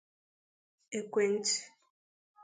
[0.97, 1.57] ekwentị